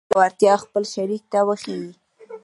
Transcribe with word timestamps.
هغه 0.03 0.07
غوښتل 0.09 0.15
خپله 0.15 0.29
وړتيا 0.29 0.53
خپل 0.63 0.83
شريک 0.93 1.23
ته 1.31 1.39
وښيي. 1.47 1.89